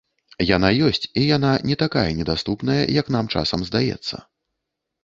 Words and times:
Яна 0.55 0.71
ёсць 0.87 1.03
і 1.19 1.25
яна 1.35 1.51
не 1.73 1.79
такая 1.83 2.07
недаступная, 2.23 2.81
як 2.99 3.13
нам 3.19 3.25
часам 3.37 3.59
здаецца. 3.71 4.15